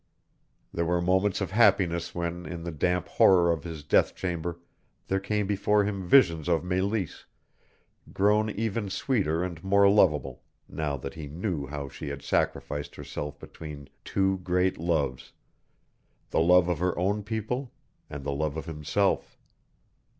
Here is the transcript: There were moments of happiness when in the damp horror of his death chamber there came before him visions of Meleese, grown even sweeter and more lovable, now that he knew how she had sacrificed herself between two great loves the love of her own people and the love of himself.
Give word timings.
There 0.73 0.83
were 0.83 0.99
moments 0.99 1.41
of 1.41 1.51
happiness 1.51 2.15
when 2.15 2.47
in 2.47 2.63
the 2.63 2.71
damp 2.71 3.07
horror 3.07 3.51
of 3.51 3.63
his 3.63 3.83
death 3.83 4.15
chamber 4.15 4.59
there 5.07 5.19
came 5.19 5.45
before 5.45 5.83
him 5.83 6.07
visions 6.07 6.49
of 6.49 6.63
Meleese, 6.63 7.27
grown 8.11 8.49
even 8.49 8.89
sweeter 8.89 9.43
and 9.43 9.63
more 9.63 9.87
lovable, 9.87 10.41
now 10.67 10.97
that 10.97 11.13
he 11.13 11.27
knew 11.27 11.67
how 11.67 11.87
she 11.87 12.07
had 12.07 12.23
sacrificed 12.23 12.95
herself 12.95 13.37
between 13.37 13.89
two 14.03 14.39
great 14.39 14.79
loves 14.79 15.33
the 16.31 16.39
love 16.41 16.67
of 16.67 16.79
her 16.79 16.97
own 16.97 17.21
people 17.21 17.71
and 18.09 18.23
the 18.23 18.31
love 18.33 18.57
of 18.57 18.65
himself. 18.65 19.37